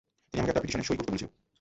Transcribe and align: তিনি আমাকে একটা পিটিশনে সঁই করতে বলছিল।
তিনি 0.29 0.39
আমাকে 0.39 0.51
একটা 0.51 0.61
পিটিশনে 0.61 0.83
সঁই 0.83 0.97
করতে 0.97 1.11
বলছিল। 1.11 1.29